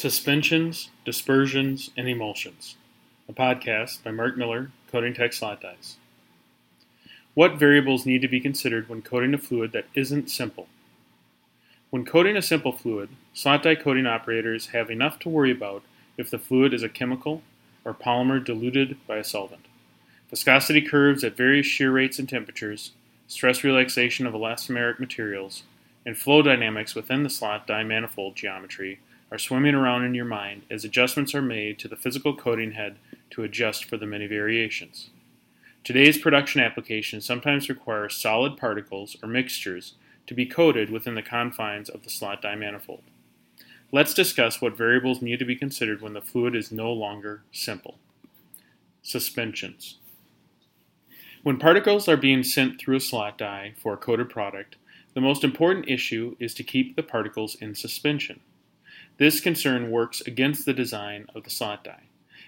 Suspensions, 0.00 0.88
Dispersions, 1.04 1.90
and 1.94 2.08
Emulsions, 2.08 2.76
a 3.28 3.34
podcast 3.34 4.02
by 4.02 4.10
Mark 4.10 4.34
Miller, 4.34 4.70
Tech 4.90 5.34
Slot 5.34 5.60
Dies. 5.60 5.98
What 7.34 7.58
variables 7.58 8.06
need 8.06 8.22
to 8.22 8.28
be 8.28 8.40
considered 8.40 8.88
when 8.88 9.02
coating 9.02 9.34
a 9.34 9.38
fluid 9.38 9.72
that 9.72 9.84
isn't 9.92 10.30
simple? 10.30 10.68
When 11.90 12.06
coating 12.06 12.34
a 12.34 12.40
simple 12.40 12.72
fluid, 12.72 13.10
slot 13.34 13.62
die 13.62 13.74
coating 13.74 14.06
operators 14.06 14.68
have 14.68 14.90
enough 14.90 15.18
to 15.18 15.28
worry 15.28 15.50
about 15.50 15.82
if 16.16 16.30
the 16.30 16.38
fluid 16.38 16.72
is 16.72 16.82
a 16.82 16.88
chemical 16.88 17.42
or 17.84 17.92
polymer 17.92 18.42
diluted 18.42 18.96
by 19.06 19.18
a 19.18 19.24
solvent. 19.24 19.66
Viscosity 20.30 20.80
curves 20.80 21.22
at 21.22 21.36
various 21.36 21.66
shear 21.66 21.92
rates 21.92 22.18
and 22.18 22.26
temperatures, 22.26 22.92
stress 23.28 23.62
relaxation 23.62 24.26
of 24.26 24.32
elastomeric 24.32 24.98
materials, 24.98 25.64
and 26.06 26.16
flow 26.16 26.40
dynamics 26.40 26.94
within 26.94 27.22
the 27.22 27.28
slot 27.28 27.66
die 27.66 27.84
manifold 27.84 28.34
geometry 28.34 28.98
are 29.30 29.38
swimming 29.38 29.74
around 29.74 30.04
in 30.04 30.14
your 30.14 30.24
mind 30.24 30.62
as 30.70 30.84
adjustments 30.84 31.34
are 31.34 31.42
made 31.42 31.78
to 31.78 31.88
the 31.88 31.96
physical 31.96 32.34
coating 32.34 32.72
head 32.72 32.96
to 33.30 33.42
adjust 33.42 33.84
for 33.84 33.96
the 33.96 34.06
many 34.06 34.26
variations. 34.26 35.10
Today's 35.84 36.18
production 36.18 36.60
applications 36.60 37.24
sometimes 37.24 37.68
require 37.68 38.08
solid 38.08 38.56
particles 38.56 39.16
or 39.22 39.28
mixtures 39.28 39.94
to 40.26 40.34
be 40.34 40.46
coated 40.46 40.90
within 40.90 41.14
the 41.14 41.22
confines 41.22 41.88
of 41.88 42.02
the 42.02 42.10
slot 42.10 42.42
die 42.42 42.54
manifold. 42.54 43.02
Let's 43.92 44.14
discuss 44.14 44.60
what 44.60 44.76
variables 44.76 45.22
need 45.22 45.38
to 45.38 45.44
be 45.44 45.56
considered 45.56 46.00
when 46.00 46.12
the 46.12 46.20
fluid 46.20 46.54
is 46.54 46.70
no 46.70 46.92
longer 46.92 47.42
simple. 47.50 47.98
Suspensions. 49.02 49.98
When 51.42 51.56
particles 51.56 52.06
are 52.06 52.18
being 52.18 52.42
sent 52.42 52.78
through 52.78 52.96
a 52.96 53.00
slot 53.00 53.38
die 53.38 53.72
for 53.78 53.94
a 53.94 53.96
coated 53.96 54.28
product, 54.28 54.76
the 55.14 55.20
most 55.20 55.42
important 55.42 55.88
issue 55.88 56.36
is 56.38 56.52
to 56.54 56.62
keep 56.62 56.94
the 56.94 57.02
particles 57.02 57.54
in 57.56 57.74
suspension. 57.74 58.40
This 59.20 59.38
concern 59.38 59.90
works 59.90 60.22
against 60.22 60.64
the 60.64 60.72
design 60.72 61.26
of 61.34 61.44
the 61.44 61.50
slot 61.50 61.84
die, 61.84 62.04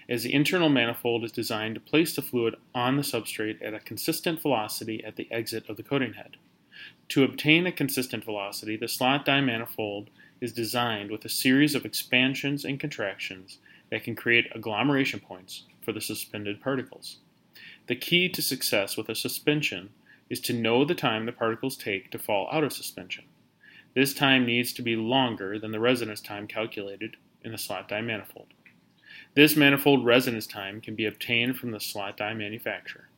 as 0.09 0.23
the 0.23 0.33
internal 0.33 0.69
manifold 0.69 1.23
is 1.23 1.31
designed 1.31 1.75
to 1.75 1.79
place 1.79 2.15
the 2.15 2.23
fluid 2.23 2.55
on 2.73 2.95
the 2.95 3.03
substrate 3.03 3.63
at 3.63 3.75
a 3.75 3.79
consistent 3.79 4.41
velocity 4.41 5.03
at 5.03 5.15
the 5.15 5.31
exit 5.31 5.69
of 5.69 5.77
the 5.77 5.83
coating 5.83 6.13
head. 6.13 6.37
To 7.09 7.23
obtain 7.23 7.67
a 7.67 7.71
consistent 7.71 8.23
velocity, 8.23 8.75
the 8.75 8.87
slot 8.87 9.23
die 9.23 9.39
manifold 9.39 10.09
is 10.41 10.51
designed 10.51 11.11
with 11.11 11.23
a 11.25 11.29
series 11.29 11.75
of 11.75 11.85
expansions 11.85 12.65
and 12.65 12.79
contractions 12.79 13.59
that 13.91 14.03
can 14.03 14.15
create 14.15 14.47
agglomeration 14.55 15.19
points 15.19 15.65
for 15.85 15.91
the 15.91 16.01
suspended 16.01 16.59
particles. 16.59 17.19
The 17.85 17.95
key 17.95 18.29
to 18.29 18.41
success 18.41 18.97
with 18.97 19.09
a 19.09 19.15
suspension 19.15 19.91
is 20.27 20.39
to 20.39 20.53
know 20.53 20.85
the 20.85 20.95
time 20.95 21.27
the 21.27 21.33
particles 21.33 21.77
take 21.77 22.09
to 22.09 22.17
fall 22.17 22.49
out 22.51 22.63
of 22.63 22.73
suspension. 22.73 23.25
This 23.95 24.13
time 24.13 24.45
needs 24.45 24.73
to 24.73 24.81
be 24.81 24.95
longer 24.95 25.59
than 25.59 25.71
the 25.71 25.79
residence 25.79 26.19
time 26.19 26.47
calculated 26.47 27.15
in 27.43 27.51
the 27.51 27.57
slot 27.57 27.87
die 27.87 28.01
manifold. 28.01 28.47
This 29.35 29.55
manifold 29.55 30.05
residence 30.05 30.47
time 30.47 30.81
can 30.81 30.95
be 30.95 31.05
obtained 31.05 31.57
from 31.57 31.71
the 31.71 31.79
slot 31.79 32.17
die 32.17 32.33
manufacturer. 32.33 33.09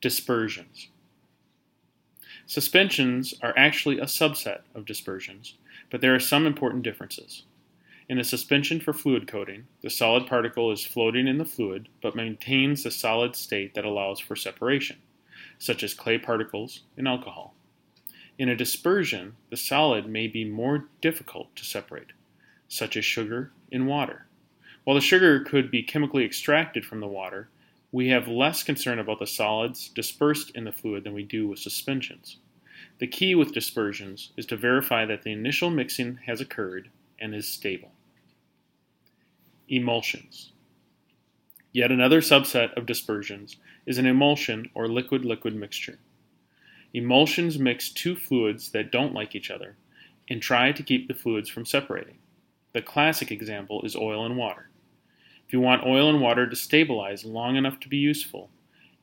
Dispersions. 0.00 0.88
Suspensions 2.46 3.34
are 3.42 3.54
actually 3.56 3.98
a 3.98 4.04
subset 4.04 4.60
of 4.74 4.86
dispersions, 4.86 5.54
but 5.90 6.00
there 6.00 6.14
are 6.14 6.20
some 6.20 6.46
important 6.46 6.82
differences. 6.82 7.44
In 8.08 8.18
a 8.18 8.24
suspension 8.24 8.80
for 8.80 8.92
fluid 8.92 9.28
coating, 9.28 9.66
the 9.82 9.90
solid 9.90 10.26
particle 10.26 10.72
is 10.72 10.84
floating 10.84 11.28
in 11.28 11.38
the 11.38 11.44
fluid 11.44 11.88
but 12.02 12.16
maintains 12.16 12.82
the 12.82 12.90
solid 12.90 13.36
state 13.36 13.74
that 13.74 13.84
allows 13.84 14.18
for 14.18 14.34
separation, 14.34 14.96
such 15.58 15.82
as 15.82 15.94
clay 15.94 16.18
particles 16.18 16.82
in 16.96 17.06
alcohol. 17.06 17.54
In 18.40 18.48
a 18.48 18.56
dispersion, 18.56 19.36
the 19.50 19.56
solid 19.58 20.06
may 20.06 20.26
be 20.26 20.46
more 20.46 20.88
difficult 21.02 21.54
to 21.56 21.62
separate, 21.62 22.12
such 22.68 22.96
as 22.96 23.04
sugar 23.04 23.52
in 23.70 23.84
water. 23.84 24.28
While 24.84 24.94
the 24.94 25.02
sugar 25.02 25.40
could 25.40 25.70
be 25.70 25.82
chemically 25.82 26.24
extracted 26.24 26.86
from 26.86 27.00
the 27.00 27.06
water, 27.06 27.50
we 27.92 28.08
have 28.08 28.28
less 28.28 28.62
concern 28.62 28.98
about 28.98 29.18
the 29.18 29.26
solids 29.26 29.90
dispersed 29.90 30.52
in 30.52 30.64
the 30.64 30.72
fluid 30.72 31.04
than 31.04 31.12
we 31.12 31.22
do 31.22 31.48
with 31.48 31.58
suspensions. 31.58 32.38
The 32.98 33.06
key 33.06 33.34
with 33.34 33.52
dispersions 33.52 34.30
is 34.38 34.46
to 34.46 34.56
verify 34.56 35.04
that 35.04 35.22
the 35.22 35.32
initial 35.32 35.68
mixing 35.68 36.20
has 36.24 36.40
occurred 36.40 36.88
and 37.18 37.34
is 37.34 37.46
stable. 37.46 37.92
Emulsions. 39.68 40.52
Yet 41.72 41.92
another 41.92 42.22
subset 42.22 42.74
of 42.74 42.86
dispersions 42.86 43.56
is 43.84 43.98
an 43.98 44.06
emulsion 44.06 44.70
or 44.72 44.88
liquid 44.88 45.26
liquid 45.26 45.54
mixture. 45.54 45.98
Emulsions 46.92 47.58
mix 47.58 47.90
two 47.90 48.16
fluids 48.16 48.70
that 48.70 48.90
don't 48.90 49.14
like 49.14 49.34
each 49.34 49.50
other 49.50 49.76
and 50.28 50.42
try 50.42 50.72
to 50.72 50.82
keep 50.82 51.06
the 51.06 51.14
fluids 51.14 51.48
from 51.48 51.64
separating. 51.64 52.18
The 52.72 52.82
classic 52.82 53.30
example 53.30 53.82
is 53.82 53.94
oil 53.94 54.24
and 54.24 54.36
water. 54.36 54.70
If 55.46 55.52
you 55.52 55.60
want 55.60 55.86
oil 55.86 56.08
and 56.08 56.20
water 56.20 56.48
to 56.48 56.56
stabilize 56.56 57.24
long 57.24 57.56
enough 57.56 57.80
to 57.80 57.88
be 57.88 57.96
useful, 57.96 58.50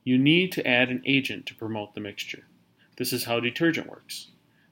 you 0.04 0.18
need 0.18 0.52
to 0.54 0.66
add 0.66 0.90
an 0.90 1.02
agent 1.06 1.46
to 1.46 1.56
promote 1.56 1.94
the 1.94 2.00
mixture. 2.00 2.46
This 2.98 3.12
is 3.12 3.26
how 3.26 3.40
detergent 3.40 3.90
works. 3.90 4.28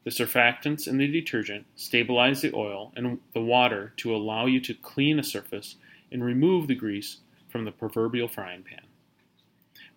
The 0.05 0.11
surfactants 0.11 0.87
in 0.87 0.97
the 0.97 1.07
detergent 1.07 1.65
stabilize 1.75 2.41
the 2.41 2.53
oil 2.53 2.93
and 2.95 3.19
the 3.33 3.41
water 3.41 3.93
to 3.97 4.15
allow 4.15 4.45
you 4.45 4.59
to 4.61 4.73
clean 4.73 5.19
a 5.19 5.23
surface 5.23 5.75
and 6.11 6.23
remove 6.23 6.67
the 6.67 6.75
grease 6.75 7.17
from 7.49 7.65
the 7.65 7.71
proverbial 7.71 8.27
frying 8.27 8.63
pan. 8.63 8.85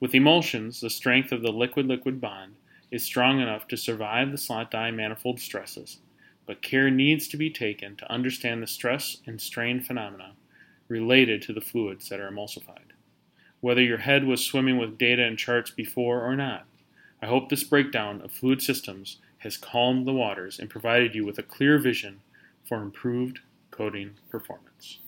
With 0.01 0.15
emulsions, 0.15 0.81
the 0.81 0.91
strength 0.91 1.31
of 1.31 1.43
the 1.43 1.53
liquid 1.53 1.87
liquid 1.87 2.21
bond 2.21 2.55
is 2.91 3.03
strong 3.03 3.41
enough 3.41 3.69
to 3.69 3.77
survive 3.77 4.31
the 4.31 4.39
slot 4.39 4.71
die 4.71 4.91
manifold 4.91 5.41
stresses, 5.41 5.99
but 6.47 6.63
care 6.63 6.91
needs 6.91 7.29
to 7.29 7.37
be 7.37 7.51
taken 7.51 7.97
to 7.97 8.11
understand 8.13 8.63
the 8.63 8.67
stress 8.67 9.19
and 9.27 9.41
strain 9.41 9.81
phenomena 9.81 10.33
related 10.89 11.43
to 11.43 11.53
the 11.53 11.61
fluids 11.61 12.09
that 12.09 12.21
are 12.21 12.31
emulsified. 12.31 12.93
Whether 13.61 13.83
your 13.83 13.99
head 13.99 14.25
was 14.25 14.45
swimming 14.45 14.79
with 14.79 14.99
data 14.99 15.25
and 15.25 15.37
charts 15.37 15.71
before 15.71 16.23
or 16.23 16.37
not, 16.37 16.67
I 17.21 17.27
hope 17.27 17.49
this 17.49 17.65
breakdown 17.65 18.23
of 18.23 18.31
fluid 18.31 18.63
systems 18.63 19.19
has 19.39 19.57
calmed 19.57 20.07
the 20.07 20.13
waters 20.13 20.59
and 20.59 20.71
provided 20.71 21.15
you 21.15 21.25
with 21.25 21.39
a 21.39 21.43
clear 21.43 21.79
vision 21.79 22.21
for 22.65 22.81
improved 22.81 23.41
coating 23.71 24.13
performance. 24.31 24.99